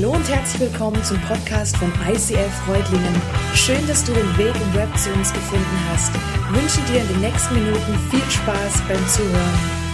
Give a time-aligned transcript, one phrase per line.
[0.00, 3.20] Hallo und herzlich willkommen zum Podcast von ICF Freudlingen.
[3.52, 6.12] Schön, dass du den Weg im Web zu uns gefunden hast.
[6.14, 9.87] Ich wünsche dir in den nächsten Minuten viel Spaß beim Zuhören.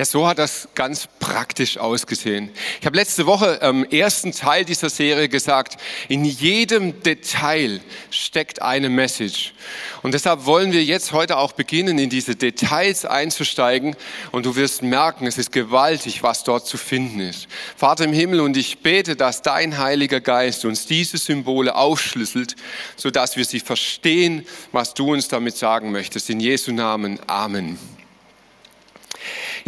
[0.00, 2.48] Ja, so hat das ganz praktisch ausgesehen.
[2.80, 5.76] Ich habe letzte Woche im ersten Teil dieser Serie gesagt,
[6.08, 9.52] in jedem Detail steckt eine Message.
[10.00, 13.94] Und deshalb wollen wir jetzt heute auch beginnen, in diese Details einzusteigen.
[14.32, 17.46] Und du wirst merken, es ist gewaltig, was dort zu finden ist.
[17.76, 22.56] Vater im Himmel, und ich bete, dass dein Heiliger Geist uns diese Symbole aufschlüsselt,
[22.96, 26.30] sodass wir sie verstehen, was du uns damit sagen möchtest.
[26.30, 27.20] In Jesu Namen.
[27.26, 27.99] Amen.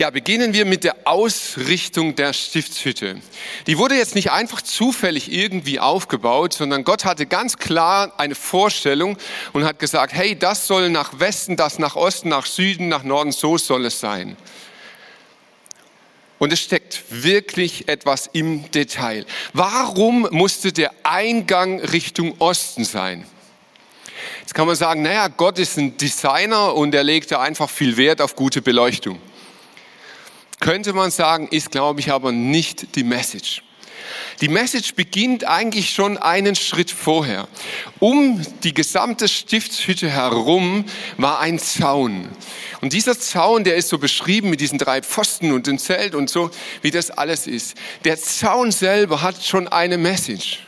[0.02, 3.20] Ja, beginnen wir mit der Ausrichtung der Stiftshütte.
[3.68, 9.16] Die wurde jetzt nicht einfach zufällig irgendwie aufgebaut, sondern Gott hatte ganz klar eine Vorstellung
[9.52, 13.30] und hat gesagt, hey, das soll nach Westen, das nach Osten, nach Süden, nach Norden,
[13.30, 14.36] so soll es sein.
[16.40, 19.24] Und es steckt wirklich etwas im Detail.
[19.52, 23.24] Warum musste der Eingang Richtung Osten sein?
[24.40, 28.20] Jetzt kann man sagen, naja, Gott ist ein Designer und er legte einfach viel Wert
[28.20, 29.20] auf gute Beleuchtung
[30.62, 33.62] könnte man sagen, ist, glaube ich, aber nicht die Message.
[34.40, 37.48] Die Message beginnt eigentlich schon einen Schritt vorher.
[37.98, 40.84] Um die gesamte Stiftshütte herum
[41.16, 42.28] war ein Zaun.
[42.80, 46.30] Und dieser Zaun, der ist so beschrieben mit diesen drei Pfosten und dem Zelt und
[46.30, 47.74] so, wie das alles ist.
[48.04, 50.60] Der Zaun selber hat schon eine Message.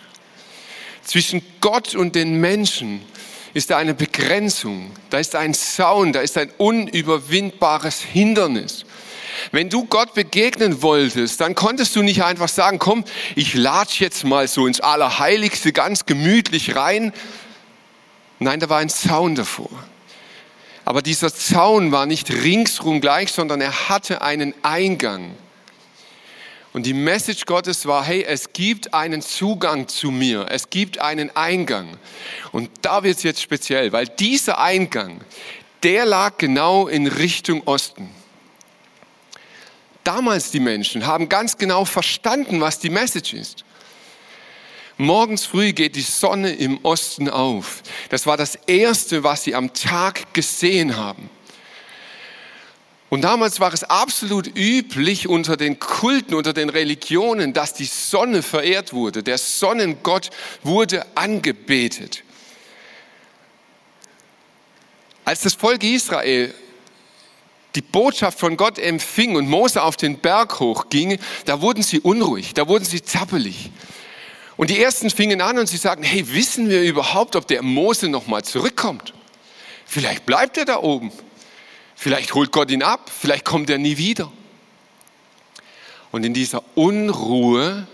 [1.04, 3.00] Zwischen Gott und den Menschen
[3.52, 8.84] ist da eine Begrenzung, da ist ein Zaun, da ist ein unüberwindbares Hindernis.
[9.52, 14.24] Wenn du Gott begegnen wolltest, dann konntest du nicht einfach sagen, komm, ich latsch jetzt
[14.24, 17.12] mal so ins Allerheiligste ganz gemütlich rein.
[18.38, 19.70] Nein, da war ein Zaun davor.
[20.84, 25.34] Aber dieser Zaun war nicht ringsrum gleich, sondern er hatte einen Eingang.
[26.74, 31.34] Und die Message Gottes war, hey, es gibt einen Zugang zu mir, es gibt einen
[31.36, 31.96] Eingang.
[32.50, 35.20] Und da wird es jetzt speziell, weil dieser Eingang,
[35.84, 38.10] der lag genau in Richtung Osten.
[40.04, 43.64] Damals die Menschen haben ganz genau verstanden, was die Message ist.
[44.96, 47.82] Morgens früh geht die Sonne im Osten auf.
[48.10, 51.30] Das war das Erste, was sie am Tag gesehen haben.
[53.08, 58.42] Und damals war es absolut üblich unter den Kulten, unter den Religionen, dass die Sonne
[58.42, 59.22] verehrt wurde.
[59.22, 60.30] Der Sonnengott
[60.62, 62.24] wurde angebetet.
[65.24, 66.54] Als das Volk Israel
[67.74, 72.54] die Botschaft von Gott empfing und Mose auf den Berg hochging, da wurden sie unruhig,
[72.54, 73.70] da wurden sie zappelig.
[74.56, 78.08] Und die ersten fingen an und sie sagten, hey, wissen wir überhaupt, ob der Mose
[78.08, 79.12] nochmal zurückkommt?
[79.84, 81.10] Vielleicht bleibt er da oben.
[81.96, 83.10] Vielleicht holt Gott ihn ab.
[83.10, 84.30] Vielleicht kommt er nie wieder.
[86.12, 87.88] Und in dieser Unruhe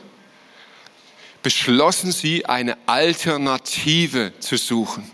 [1.43, 5.11] beschlossen sie, eine Alternative zu suchen.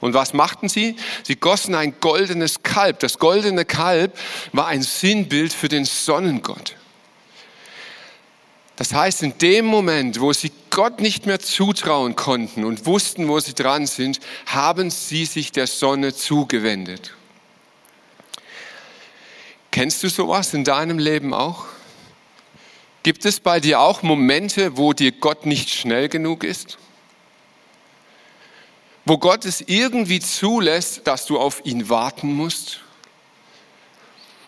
[0.00, 0.96] Und was machten sie?
[1.22, 3.00] Sie gossen ein goldenes Kalb.
[3.00, 4.16] Das goldene Kalb
[4.52, 6.76] war ein Sinnbild für den Sonnengott.
[8.76, 13.38] Das heißt, in dem Moment, wo sie Gott nicht mehr zutrauen konnten und wussten, wo
[13.38, 17.14] sie dran sind, haben sie sich der Sonne zugewendet.
[19.70, 21.66] Kennst du sowas in deinem Leben auch?
[23.02, 26.78] Gibt es bei dir auch Momente, wo dir Gott nicht schnell genug ist?
[29.10, 32.78] Wo Gott es irgendwie zulässt, dass du auf ihn warten musst?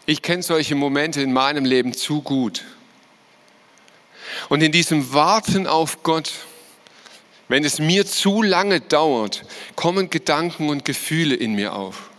[0.06, 2.62] Ich kenne solche Momente in meinem Leben zu gut.
[4.48, 6.32] Und in diesem Warten auf Gott,
[7.48, 9.42] wenn es mir zu lange dauert,
[9.74, 12.10] kommen Gedanken und Gefühle in mir auf.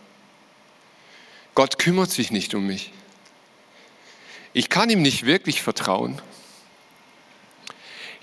[1.56, 2.92] Gott kümmert sich nicht um mich.
[4.52, 6.22] Ich kann ihm nicht wirklich vertrauen.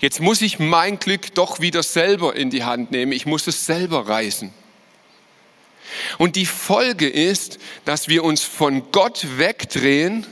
[0.01, 3.11] Jetzt muss ich mein Glück doch wieder selber in die Hand nehmen.
[3.11, 4.51] Ich muss es selber reißen.
[6.17, 10.25] Und die Folge ist, dass wir uns von Gott wegdrehen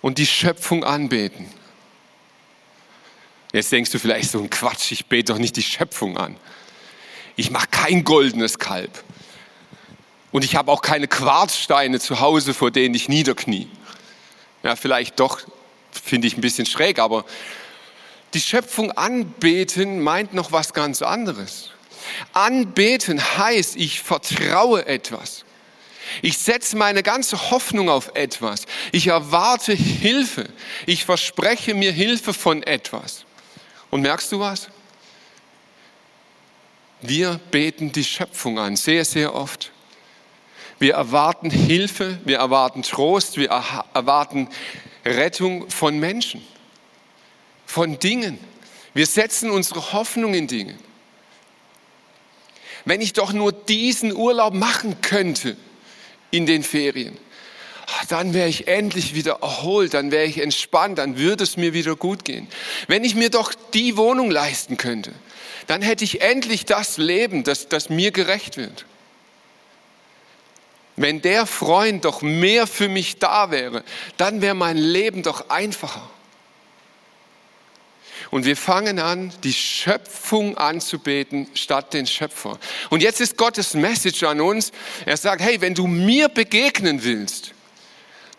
[0.00, 1.46] und die Schöpfung anbeten.
[3.52, 6.36] Jetzt denkst du vielleicht so ein Quatsch, ich bete doch nicht die Schöpfung an.
[7.36, 9.04] Ich mache kein goldenes Kalb.
[10.30, 13.68] Und ich habe auch keine Quarzsteine zu Hause, vor denen ich niederknie.
[14.62, 15.42] Ja, vielleicht doch,
[15.90, 17.26] finde ich ein bisschen schräg, aber
[18.34, 21.70] die Schöpfung anbeten meint noch was ganz anderes.
[22.32, 25.44] Anbeten heißt, ich vertraue etwas.
[26.20, 28.66] Ich setze meine ganze Hoffnung auf etwas.
[28.90, 30.48] Ich erwarte Hilfe.
[30.86, 33.24] Ich verspreche mir Hilfe von etwas.
[33.90, 34.68] Und merkst du was?
[37.00, 39.72] Wir beten die Schöpfung an, sehr, sehr oft.
[40.78, 44.48] Wir erwarten Hilfe, wir erwarten Trost, wir erwarten
[45.04, 46.42] Rettung von Menschen.
[47.72, 48.38] Von Dingen.
[48.92, 50.74] Wir setzen unsere Hoffnung in Dinge.
[52.84, 55.56] Wenn ich doch nur diesen Urlaub machen könnte
[56.30, 57.16] in den Ferien,
[57.86, 61.72] ah, dann wäre ich endlich wieder erholt, dann wäre ich entspannt, dann würde es mir
[61.72, 62.46] wieder gut gehen.
[62.88, 65.12] Wenn ich mir doch die Wohnung leisten könnte,
[65.66, 68.84] dann hätte ich endlich das Leben, das, das mir gerecht wird.
[70.96, 73.82] Wenn der Freund doch mehr für mich da wäre,
[74.18, 76.10] dann wäre mein Leben doch einfacher.
[78.32, 82.58] Und wir fangen an, die Schöpfung anzubeten statt den Schöpfer.
[82.88, 84.72] Und jetzt ist Gottes Message an uns.
[85.04, 87.52] Er sagt, hey, wenn du mir begegnen willst,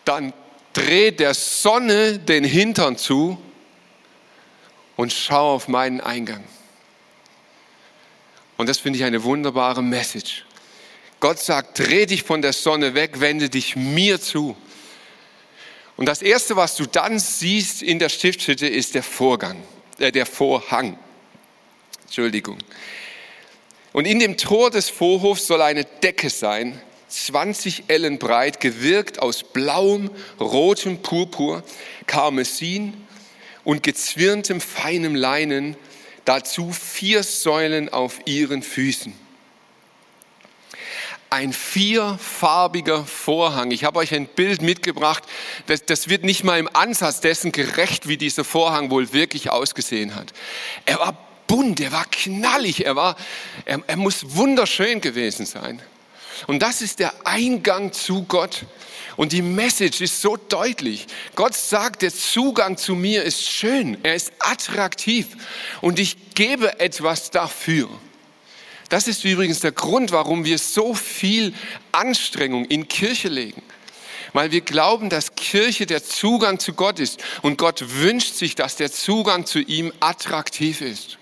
[0.03, 0.33] dann
[0.73, 3.37] dreh der Sonne den Hintern zu
[4.95, 6.43] und schau auf meinen Eingang.
[8.57, 10.43] Und das finde ich eine wunderbare Message.
[11.19, 14.57] Gott sagt, dreh dich von der Sonne weg, wende dich mir zu.
[15.97, 19.61] Und das Erste, was du dann siehst in der Stiftshütte, ist der Vorgang,
[19.99, 20.97] äh, der Vorhang.
[22.03, 22.57] Entschuldigung.
[23.91, 29.43] Und in dem Tor des Vorhofs soll eine Decke sein, 20 Ellen breit, gewirkt aus
[29.43, 30.09] blauem,
[30.39, 31.63] rotem Purpur,
[32.07, 32.93] Karmesin
[33.63, 35.75] und gezwirntem feinem Leinen,
[36.25, 39.13] dazu vier Säulen auf ihren Füßen
[41.33, 43.71] ein vierfarbiger Vorhang.
[43.71, 45.23] Ich habe euch ein Bild mitgebracht,
[45.65, 50.13] das, das wird nicht mal im Ansatz dessen gerecht, wie dieser Vorhang wohl wirklich ausgesehen
[50.13, 50.31] hat.
[50.85, 53.15] Er war bunt, er war knallig, er, war,
[53.65, 55.81] er, er muss wunderschön gewesen sein.
[56.45, 58.65] Und das ist der Eingang zu Gott.
[59.15, 61.07] Und die Message ist so deutlich.
[61.35, 65.27] Gott sagt, der Zugang zu mir ist schön, er ist attraktiv
[65.81, 67.89] und ich gebe etwas dafür.
[68.93, 71.55] Das ist übrigens der Grund, warum wir so viel
[71.91, 73.63] Anstrengung in Kirche legen.
[74.33, 77.19] Weil wir glauben, dass Kirche der Zugang zu Gott ist.
[77.41, 81.17] Und Gott wünscht sich, dass der Zugang zu ihm attraktiv ist.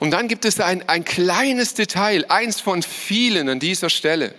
[0.00, 4.34] Und dann gibt es ein, ein kleines Detail, eins von vielen an dieser Stelle.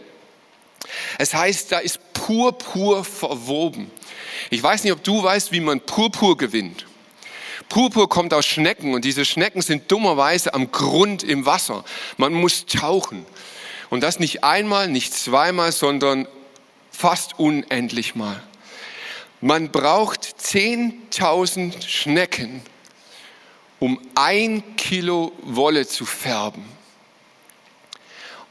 [1.17, 3.89] Es heißt, da ist Purpur verwoben.
[4.49, 6.88] Ich weiß nicht, ob du weißt, wie man Purpur gewinnt.
[7.69, 11.85] Purpur kommt aus Schnecken und diese Schnecken sind dummerweise am Grund im Wasser.
[12.17, 13.25] Man muss tauchen.
[13.91, 16.27] Und das nicht einmal, nicht zweimal, sondern
[16.91, 18.41] fast unendlich mal.
[19.41, 22.61] Man braucht 10.000 Schnecken,
[23.79, 26.65] um ein Kilo Wolle zu färben.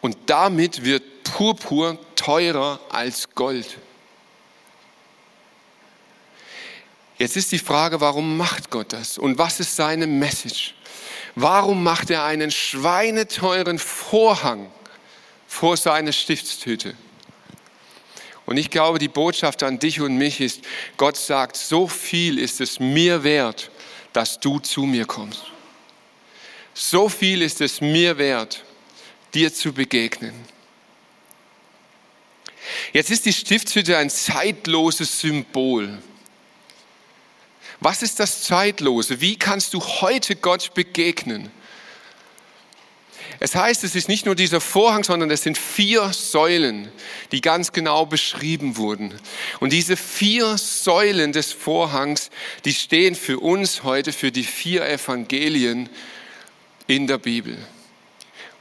[0.00, 3.78] Und damit wird Purpur teurer als Gold.
[7.18, 9.18] Jetzt ist die Frage, warum macht Gott das?
[9.18, 10.74] Und was ist seine Message?
[11.34, 14.70] Warum macht er einen schweineteuren Vorhang
[15.48, 16.94] vor seine Stiftstüte?
[18.46, 20.62] Und ich glaube, die Botschaft an dich und mich ist,
[20.96, 23.70] Gott sagt, so viel ist es mir wert,
[24.12, 25.42] dass du zu mir kommst.
[26.72, 28.64] So viel ist es mir wert,
[29.34, 30.32] dir zu begegnen.
[32.92, 35.98] Jetzt ist die Stiftshütte ein zeitloses Symbol.
[37.80, 39.20] Was ist das Zeitlose?
[39.20, 41.50] Wie kannst du heute Gott begegnen?
[43.40, 46.90] Es heißt, es ist nicht nur dieser Vorhang, sondern es sind vier Säulen,
[47.30, 49.14] die ganz genau beschrieben wurden.
[49.60, 52.30] Und diese vier Säulen des Vorhangs,
[52.64, 55.88] die stehen für uns heute für die vier Evangelien
[56.88, 57.56] in der Bibel.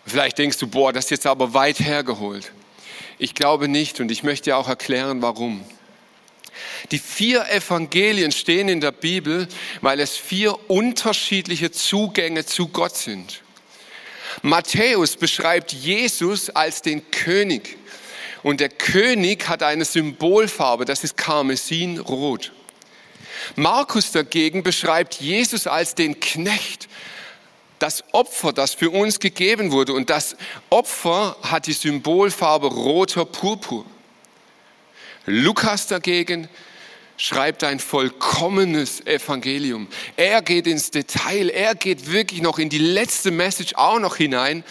[0.06, 2.52] Vielleicht denkst du, boah, das ist jetzt aber weit hergeholt.
[3.18, 5.66] Ich glaube nicht und ich möchte dir auch erklären, warum.
[6.92, 9.48] Die vier Evangelien stehen in der Bibel,
[9.82, 13.42] weil es vier unterschiedliche Zugänge zu Gott sind.
[14.42, 17.78] Matthäus beschreibt Jesus als den König.
[18.44, 22.52] Und der König hat eine Symbolfarbe, das ist Karmesinrot.
[23.56, 26.88] Markus dagegen beschreibt Jesus als den Knecht,
[27.80, 29.94] das Opfer, das für uns gegeben wurde.
[29.94, 30.36] Und das
[30.70, 33.86] Opfer hat die Symbolfarbe roter Purpur.
[35.28, 36.48] Lukas dagegen
[37.18, 39.88] schreibt ein vollkommenes Evangelium.
[40.16, 44.64] Er geht ins Detail, er geht wirklich noch in die letzte Message auch noch hinein.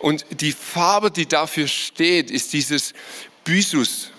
[0.00, 2.92] Und die Farbe, die dafür steht, ist dieses
[3.44, 4.10] Bysus,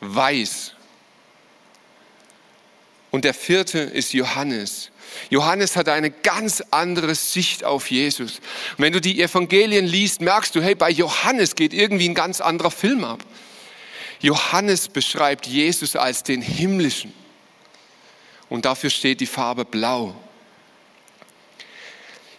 [0.00, 0.72] weiß.
[3.10, 4.90] Und der vierte ist Johannes.
[5.30, 8.40] Johannes hat eine ganz andere Sicht auf Jesus.
[8.76, 12.42] Und wenn du die Evangelien liest, merkst du, hey, bei Johannes geht irgendwie ein ganz
[12.42, 13.24] anderer Film ab.
[14.26, 17.14] Johannes beschreibt Jesus als den himmlischen.
[18.48, 20.16] Und dafür steht die Farbe blau.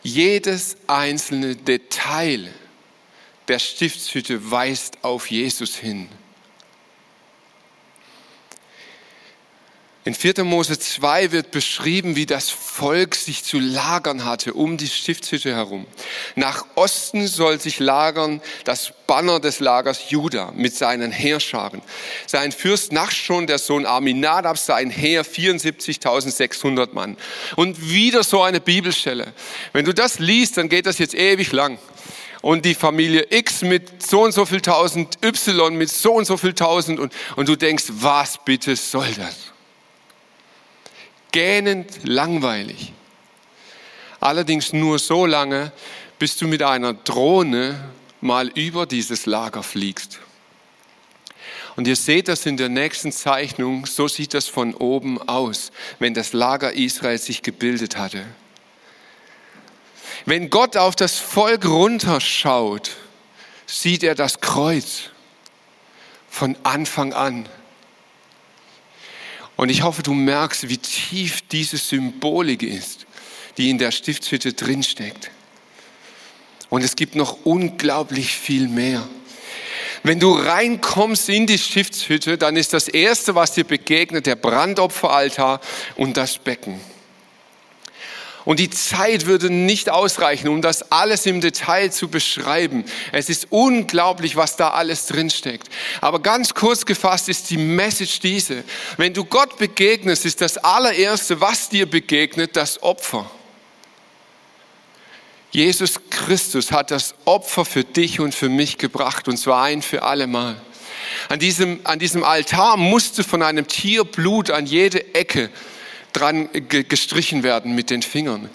[0.04, 2.54] Jedes einzelne Detail
[3.48, 6.10] der Stiftshütte weist auf Jesus hin.
[10.08, 10.46] In 4.
[10.46, 15.86] Mose 2 wird beschrieben, wie das Volk sich zu lagern hatte um die Stiftshütte herum.
[16.36, 21.82] Nach Osten soll sich lagern das Banner des Lagers Juda mit seinen Heerscharen.
[22.26, 27.18] Sein Fürst Nachschon, der Sohn Aminadab, sein Heer 74.600 Mann.
[27.58, 29.34] Und wieder so eine Bibelstelle.
[29.74, 31.80] Wenn du das liest, dann geht das jetzt ewig lang
[32.42, 36.38] und die Familie X mit so und so viel tausend, Y mit so und so
[36.38, 39.57] viel tausend und, und du denkst, was bitte soll das?
[41.38, 42.94] Gähnend langweilig.
[44.20, 45.72] Allerdings nur so lange,
[46.18, 47.92] bis du mit einer Drohne
[48.22, 50.18] mal über dieses Lager fliegst.
[51.76, 56.16] Und ihr seht das in der nächsten Zeichnung, so sieht das von oben aus, wenn
[56.16, 58.26] das Lager Israel sich gebildet hatte.
[60.26, 62.98] Wenn Gott auf das Volk runterschaut,
[63.68, 65.12] sieht er das Kreuz
[66.32, 67.48] von Anfang an.
[69.58, 73.06] Und ich hoffe, du merkst, wie tief diese Symbolik ist,
[73.58, 75.32] die in der Stiftshütte drinsteckt.
[76.70, 79.08] Und es gibt noch unglaublich viel mehr.
[80.04, 85.60] Wenn du reinkommst in die Stiftshütte, dann ist das Erste, was dir begegnet, der Brandopferaltar
[85.96, 86.80] und das Becken.
[88.48, 92.86] Und die Zeit würde nicht ausreichen, um das alles im Detail zu beschreiben.
[93.12, 95.68] Es ist unglaublich, was da alles drinsteckt.
[96.00, 98.64] Aber ganz kurz gefasst ist die Message diese.
[98.96, 103.30] Wenn du Gott begegnest, ist das allererste, was dir begegnet, das Opfer.
[105.52, 110.04] Jesus Christus hat das Opfer für dich und für mich gebracht, und zwar ein für
[110.04, 110.56] alle Mal.
[111.28, 115.50] An diesem, an diesem Altar musste von einem Tier Blut an jede Ecke
[116.14, 118.50] dran gestrichen werden mit den Fingern.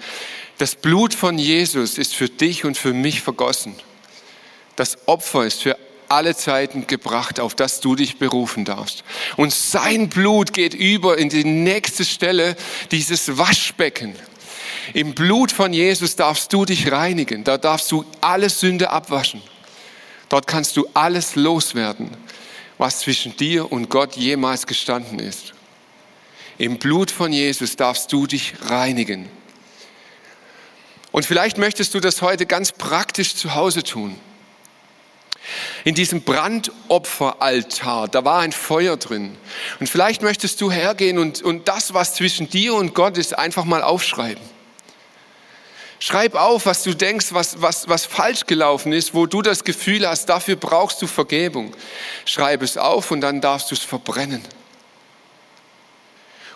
[0.58, 3.74] Das Blut von Jesus ist für dich und für mich vergossen.
[4.76, 5.76] Das Opfer ist für
[6.08, 9.02] alle Zeiten gebracht, auf das du dich berufen darfst.
[9.36, 12.54] Und sein Blut geht über in die nächste Stelle,
[12.90, 14.14] dieses Waschbecken.
[14.94, 17.44] Im Blut von Jesus darfst du dich reinigen.
[17.44, 19.42] Da darfst du alle Sünde abwaschen.
[20.28, 22.10] Dort kannst du alles loswerden,
[22.78, 25.54] was zwischen dir und Gott jemals gestanden ist.
[26.58, 29.28] Im Blut von Jesus darfst du dich reinigen.
[31.10, 34.18] Und vielleicht möchtest du das heute ganz praktisch zu Hause tun.
[35.84, 39.36] In diesem Brandopferaltar, da war ein Feuer drin.
[39.80, 43.64] Und vielleicht möchtest du hergehen und, und das, was zwischen dir und Gott ist, einfach
[43.64, 44.42] mal aufschreiben.
[45.98, 50.08] Schreib auf, was du denkst, was, was, was falsch gelaufen ist, wo du das Gefühl
[50.08, 51.76] hast, dafür brauchst du Vergebung.
[52.24, 54.42] Schreib es auf und dann darfst du es verbrennen.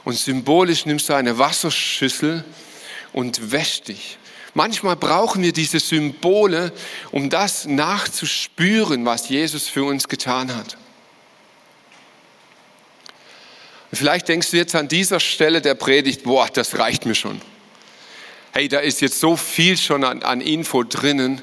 [0.07, 2.45] Und symbolisch nimmst du eine Wasserschüssel
[3.13, 4.19] und wäschst dich.
[4.55, 6.73] Manchmal brauchen wir diese Symbole,
[7.11, 10.77] um das nachzuspüren, was Jesus für uns getan hat.
[13.91, 17.43] Und vielleicht denkst du jetzt an dieser Stelle der Predigt, boah, das reicht mir schon.
[18.53, 21.43] Hey, da ist jetzt so viel schon an, an Info drinnen.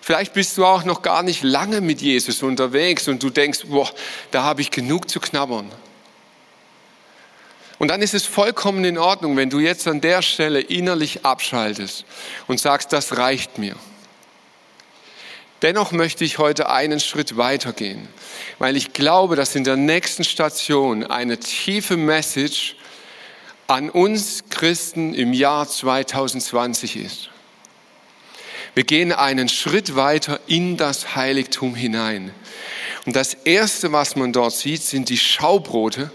[0.00, 3.88] Vielleicht bist du auch noch gar nicht lange mit Jesus unterwegs und du denkst, boah,
[4.32, 5.70] da habe ich genug zu knabbern.
[7.80, 12.04] Und dann ist es vollkommen in Ordnung, wenn du jetzt an der Stelle innerlich abschaltest
[12.46, 13.74] und sagst, das reicht mir.
[15.62, 18.06] Dennoch möchte ich heute einen Schritt weitergehen,
[18.58, 22.76] weil ich glaube, dass in der nächsten Station eine tiefe Message
[23.66, 27.30] an uns Christen im Jahr 2020 ist.
[28.74, 32.34] Wir gehen einen Schritt weiter in das Heiligtum hinein.
[33.06, 36.10] Und das Erste, was man dort sieht, sind die Schaubrote,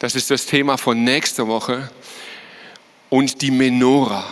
[0.00, 1.90] das ist das Thema von nächster Woche.
[3.10, 4.24] Und die Menora.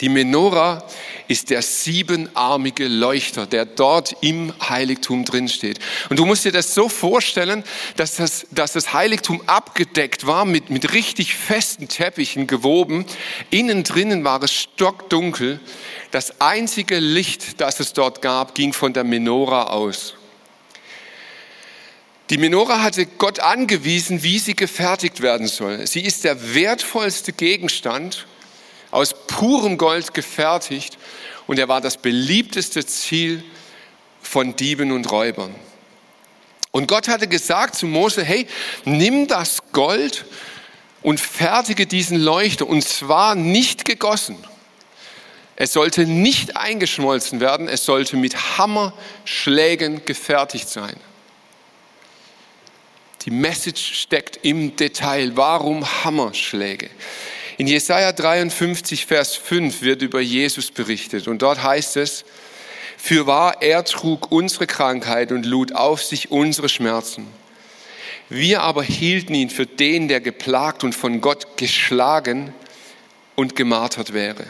[0.00, 0.84] Die Menora
[1.26, 5.80] ist der siebenarmige Leuchter, der dort im Heiligtum drin steht.
[6.08, 7.62] Und du musst dir das so vorstellen,
[7.96, 13.04] dass das, dass das Heiligtum abgedeckt war mit, mit richtig festen Teppichen gewoben.
[13.50, 15.60] Innen drinnen war es stockdunkel.
[16.10, 20.17] Das einzige Licht, das es dort gab, ging von der Menora aus.
[22.30, 25.86] Die Menora hatte Gott angewiesen, wie sie gefertigt werden soll.
[25.86, 28.26] Sie ist der wertvollste Gegenstand,
[28.90, 30.98] aus purem Gold gefertigt
[31.46, 33.42] und er war das beliebteste Ziel
[34.20, 35.54] von Dieben und Räubern.
[36.70, 38.46] Und Gott hatte gesagt zu Mose, hey,
[38.84, 40.26] nimm das Gold
[41.02, 44.36] und fertige diesen Leuchter und zwar nicht gegossen.
[45.56, 50.96] Es sollte nicht eingeschmolzen werden, es sollte mit Hammerschlägen gefertigt sein.
[53.28, 55.32] Die Message steckt im Detail.
[55.34, 56.88] Warum Hammerschläge?
[57.58, 62.24] In Jesaja 53, Vers 5 wird über Jesus berichtet und dort heißt es,
[62.96, 67.26] für wahr, er trug unsere Krankheit und lud auf sich unsere Schmerzen.
[68.30, 72.54] Wir aber hielten ihn für den, der geplagt und von Gott geschlagen
[73.36, 74.46] und gemartert wäre.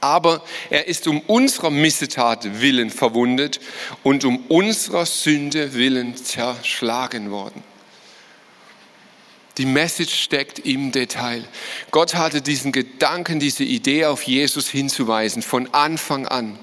[0.00, 3.60] Aber er ist um unserer Missetat willen verwundet
[4.02, 7.62] und um unserer Sünde willen zerschlagen worden.
[9.58, 11.44] Die Message steckt im Detail.
[11.90, 16.58] Gott hatte diesen Gedanken, diese Idee auf Jesus hinzuweisen, von Anfang an.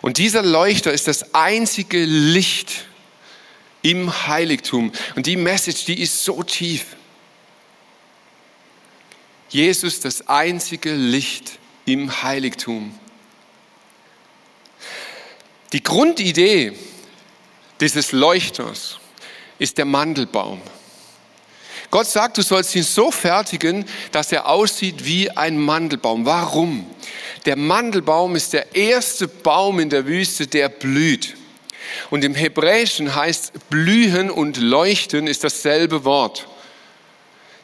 [0.00, 2.84] Und dieser Leuchter ist das einzige Licht
[3.82, 4.92] im Heiligtum.
[5.16, 6.96] Und die Message, die ist so tief.
[9.48, 12.98] Jesus das einzige Licht im Heiligtum.
[15.72, 16.72] Die Grundidee
[17.80, 18.98] dieses Leuchters
[19.58, 20.60] ist der Mandelbaum.
[21.90, 26.26] Gott sagt, du sollst ihn so fertigen, dass er aussieht wie ein Mandelbaum.
[26.26, 26.86] Warum?
[27.46, 31.34] Der Mandelbaum ist der erste Baum in der Wüste, der blüht.
[32.10, 36.46] Und im Hebräischen heißt blühen und leuchten ist dasselbe Wort.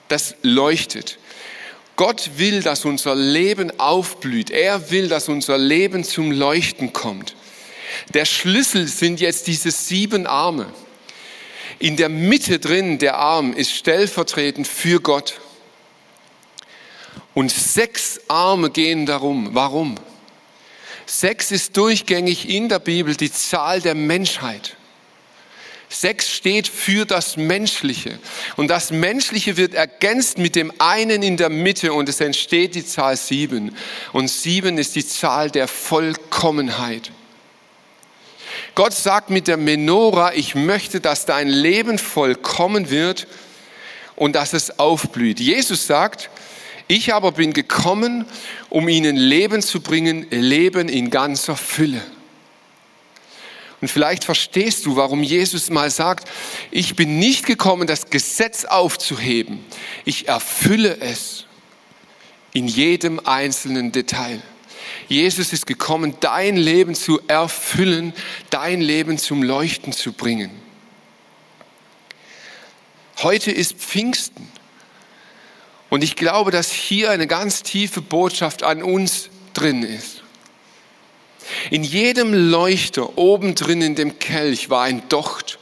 [0.08, 1.18] Das leuchtet.
[1.96, 4.50] Gott will, dass unser Leben aufblüht.
[4.50, 7.36] Er will, dass unser Leben zum Leuchten kommt.
[8.12, 10.66] Der Schlüssel sind jetzt diese sieben Arme.
[11.78, 15.40] In der Mitte drin, der Arm, ist stellvertretend für Gott.
[17.34, 19.50] Und sechs Arme gehen darum.
[19.52, 19.96] Warum?
[21.06, 24.76] Sechs ist durchgängig in der Bibel die Zahl der Menschheit.
[25.88, 28.18] Sechs steht für das Menschliche.
[28.56, 32.84] Und das Menschliche wird ergänzt mit dem einen in der Mitte und es entsteht die
[32.84, 33.76] Zahl sieben.
[34.12, 37.12] Und sieben ist die Zahl der Vollkommenheit.
[38.74, 43.28] Gott sagt mit der Menora, ich möchte, dass dein Leben vollkommen wird
[44.16, 45.38] und dass es aufblüht.
[45.38, 46.30] Jesus sagt,
[46.88, 48.26] ich aber bin gekommen,
[48.68, 52.02] um ihnen Leben zu bringen, Leben in ganzer Fülle.
[53.80, 56.30] Und vielleicht verstehst du, warum Jesus mal sagt,
[56.70, 59.64] ich bin nicht gekommen, das Gesetz aufzuheben.
[60.04, 61.46] Ich erfülle es
[62.52, 64.40] in jedem einzelnen Detail.
[65.08, 68.14] Jesus ist gekommen, dein Leben zu erfüllen,
[68.50, 70.50] dein Leben zum Leuchten zu bringen.
[73.22, 74.48] Heute ist Pfingsten.
[75.90, 80.13] Und ich glaube, dass hier eine ganz tiefe Botschaft an uns drin ist.
[81.70, 85.58] In jedem Leuchter oben drin in dem Kelch war ein Docht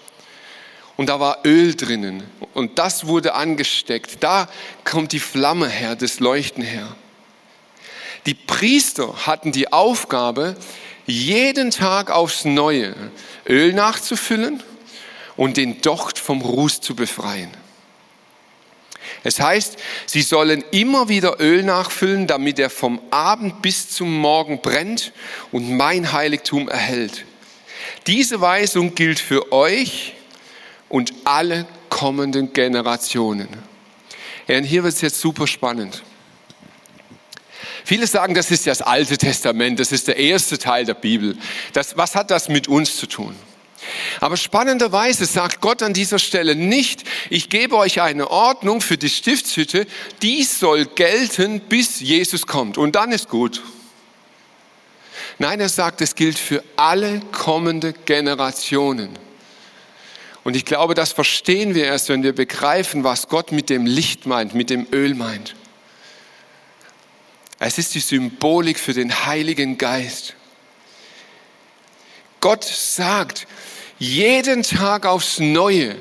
[0.96, 2.22] und da war Öl drinnen
[2.54, 4.22] und das wurde angesteckt.
[4.22, 4.48] Da
[4.84, 6.94] kommt die Flamme her, das Leuchten her.
[8.26, 10.56] Die Priester hatten die Aufgabe,
[11.06, 12.94] jeden Tag aufs Neue
[13.48, 14.62] Öl nachzufüllen
[15.36, 17.50] und den Docht vom Ruß zu befreien.
[19.24, 24.60] Es heißt, sie sollen immer wieder Öl nachfüllen, damit er vom Abend bis zum Morgen
[24.60, 25.12] brennt
[25.52, 27.24] und mein Heiligtum erhält.
[28.06, 30.14] Diese Weisung gilt für euch
[30.88, 33.48] und alle kommenden Generationen.
[34.48, 36.02] Und hier wird es jetzt super spannend.
[37.84, 41.36] Viele sagen, das ist das Alte Testament, das ist der erste Teil der Bibel.
[41.72, 43.34] Das, was hat das mit uns zu tun?
[44.20, 49.08] Aber spannenderweise sagt Gott an dieser Stelle nicht, ich gebe euch eine Ordnung für die
[49.08, 49.86] Stiftshütte,
[50.22, 52.78] die soll gelten, bis Jesus kommt.
[52.78, 53.62] Und dann ist gut.
[55.38, 59.18] Nein, er sagt, es gilt für alle kommende Generationen.
[60.44, 64.26] Und ich glaube, das verstehen wir erst, wenn wir begreifen, was Gott mit dem Licht
[64.26, 65.54] meint, mit dem Öl meint.
[67.58, 70.34] Es ist die Symbolik für den Heiligen Geist.
[72.40, 73.46] Gott sagt,
[74.02, 75.94] jeden Tag aufs Neue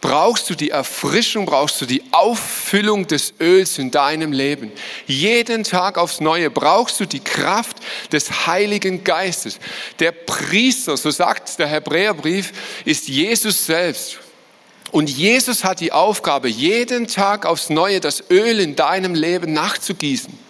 [0.00, 4.72] brauchst du die Erfrischung, brauchst du die Auffüllung des Öls in deinem Leben.
[5.06, 7.76] Jeden Tag aufs Neue brauchst du die Kraft
[8.10, 9.60] des Heiligen Geistes.
[10.00, 12.52] Der Priester, so sagt der Hebräerbrief,
[12.84, 14.18] ist Jesus selbst.
[14.90, 20.47] Und Jesus hat die Aufgabe, jeden Tag aufs Neue das Öl in deinem Leben nachzugießen.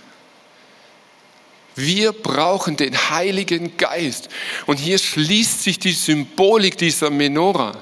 [1.78, 4.28] Wir brauchen den Heiligen Geist.
[4.66, 7.80] Und hier schließt sich die Symbolik dieser Menora,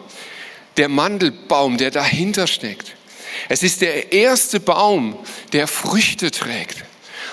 [0.76, 2.94] der Mandelbaum, der dahinter steckt.
[3.48, 5.18] Es ist der erste Baum,
[5.54, 6.84] der Früchte trägt.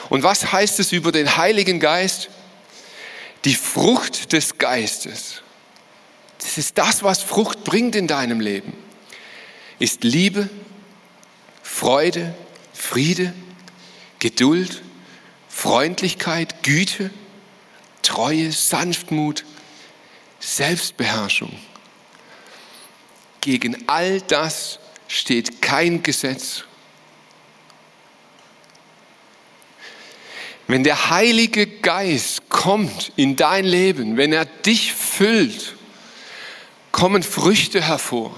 [0.09, 2.29] Und was heißt es über den Heiligen Geist?
[3.43, 5.41] Die Frucht des Geistes.
[6.39, 8.71] Das ist das, was Frucht bringt in deinem Leben.
[9.79, 10.49] Ist Liebe,
[11.61, 12.33] Freude,
[12.73, 13.33] Friede,
[14.19, 14.81] Geduld,
[15.55, 17.09] Freundlichkeit, Güte,
[18.01, 19.45] Treue, Sanftmut,
[20.39, 21.57] Selbstbeherrschung.
[23.39, 26.65] Gegen all das steht kein Gesetz.
[30.67, 35.75] Wenn der Heilige Geist kommt in dein Leben, wenn er dich füllt,
[36.91, 38.35] kommen Früchte hervor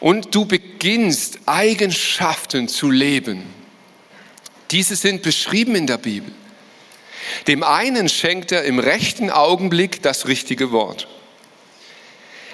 [0.00, 3.42] und du beginnst Eigenschaften zu leben.
[4.70, 6.32] Diese sind beschrieben in der Bibel.
[7.46, 11.08] Dem einen schenkt er im rechten Augenblick das richtige Wort.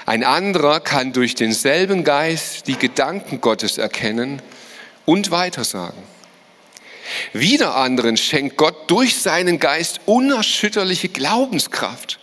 [0.05, 4.43] Ein anderer kann durch denselben Geist die Gedanken Gottes erkennen
[5.05, 6.03] und weitersagen.
[7.33, 12.19] Wieder anderen schenkt Gott durch seinen Geist unerschütterliche Glaubenskraft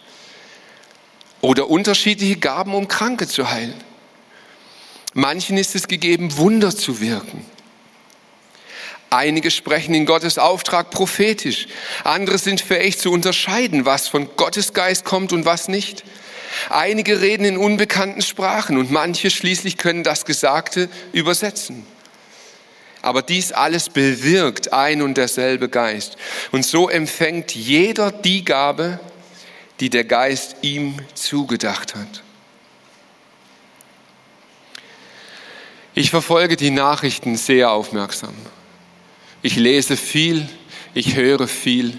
[1.41, 3.75] oder unterschiedliche Gaben, um Kranke zu heilen.
[5.13, 7.45] Manchen ist es gegeben, Wunder zu wirken.
[9.09, 11.67] Einige sprechen in Gottes Auftrag prophetisch.
[12.03, 16.03] Andere sind fähig zu unterscheiden, was von Gottes Geist kommt und was nicht.
[16.69, 21.85] Einige reden in unbekannten Sprachen und manche schließlich können das Gesagte übersetzen.
[23.01, 26.17] Aber dies alles bewirkt ein und derselbe Geist.
[26.51, 28.99] Und so empfängt jeder die Gabe,
[29.79, 32.23] die der Geist ihm zugedacht hat.
[35.95, 38.35] Ich verfolge die Nachrichten sehr aufmerksam.
[39.41, 40.47] Ich lese viel,
[40.93, 41.97] ich höre viel.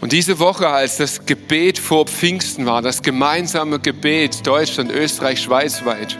[0.00, 5.84] Und diese Woche, als das Gebet vor Pfingsten war, das gemeinsame Gebet Deutschland, Österreich, Schweiz
[5.84, 6.18] weit,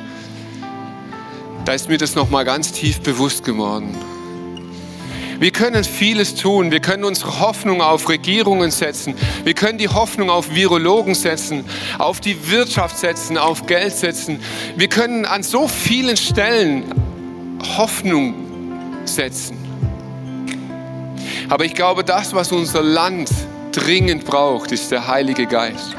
[1.64, 3.92] da ist mir das nochmal ganz tief bewusst geworden.
[5.40, 6.70] Wir können vieles tun.
[6.70, 9.14] Wir können unsere Hoffnung auf Regierungen setzen.
[9.44, 11.64] Wir können die Hoffnung auf Virologen setzen,
[11.98, 14.40] auf die Wirtschaft setzen, auf Geld setzen.
[14.76, 16.84] Wir können an so vielen Stellen
[17.76, 18.45] Hoffnung
[19.08, 19.56] setzen.
[21.48, 23.30] Aber ich glaube, das, was unser Land
[23.72, 25.96] dringend braucht, ist der Heilige Geist.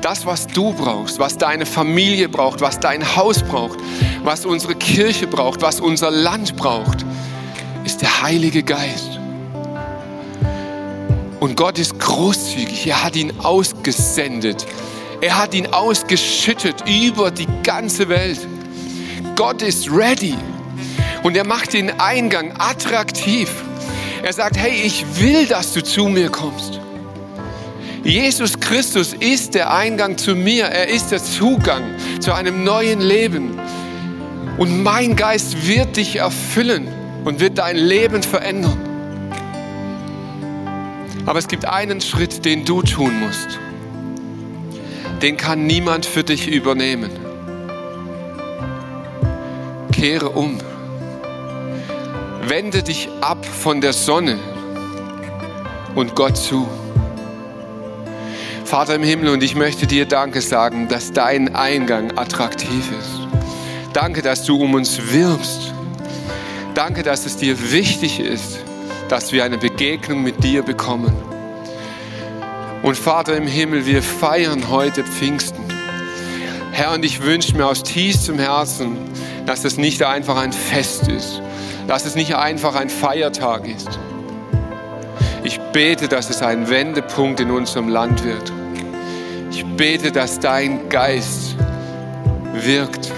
[0.00, 3.78] Das, was du brauchst, was deine Familie braucht, was dein Haus braucht,
[4.24, 7.04] was unsere Kirche braucht, was unser Land braucht,
[7.84, 9.20] ist der Heilige Geist.
[11.38, 12.86] Und Gott ist großzügig.
[12.86, 14.64] Er hat ihn ausgesendet.
[15.20, 18.40] Er hat ihn ausgeschüttet über die ganze Welt.
[19.36, 20.36] Gott ist ready.
[21.22, 23.50] Und er macht den Eingang attraktiv.
[24.22, 26.80] Er sagt, hey, ich will, dass du zu mir kommst.
[28.04, 30.64] Jesus Christus ist der Eingang zu mir.
[30.64, 31.82] Er ist der Zugang
[32.20, 33.58] zu einem neuen Leben.
[34.58, 36.88] Und mein Geist wird dich erfüllen
[37.24, 38.78] und wird dein Leben verändern.
[41.26, 43.60] Aber es gibt einen Schritt, den du tun musst.
[45.22, 47.10] Den kann niemand für dich übernehmen.
[49.92, 50.58] Kehre um.
[52.52, 54.38] Wende dich ab von der Sonne
[55.94, 56.68] und Gott zu.
[58.66, 63.94] Vater im Himmel, und ich möchte dir Danke sagen, dass dein Eingang attraktiv ist.
[63.94, 65.72] Danke, dass du um uns wirbst
[66.74, 68.58] Danke, dass es dir wichtig ist,
[69.08, 71.10] dass wir eine Begegnung mit dir bekommen.
[72.82, 75.64] Und Vater im Himmel, wir feiern heute Pfingsten.
[76.72, 78.98] Herr, und ich wünsche mir aus tiefstem Herzen,
[79.46, 81.40] dass es nicht einfach ein Fest ist,
[81.86, 83.98] dass es nicht einfach ein Feiertag ist.
[85.44, 88.52] Ich bete, dass es ein Wendepunkt in unserem Land wird.
[89.50, 91.56] Ich bete, dass dein Geist
[92.52, 93.12] wirkt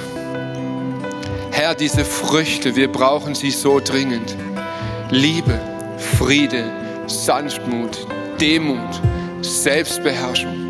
[1.57, 4.37] Herr, diese Früchte, wir brauchen sie so dringend.
[5.11, 5.61] Liebe,
[6.19, 6.65] Friede,
[7.07, 8.09] Sanftmut,
[8.41, 9.01] Demut,
[9.41, 10.64] Selbstbeherrschung.